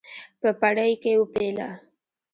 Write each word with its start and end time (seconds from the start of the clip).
په 0.41 0.49
پړي 0.61 0.91
کې 1.01 1.13
وپېله. 1.21 1.69